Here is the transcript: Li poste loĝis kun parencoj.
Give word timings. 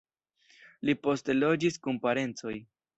Li 0.89 0.97
poste 1.03 1.37
loĝis 1.39 1.81
kun 1.87 2.05
parencoj. 2.09 2.61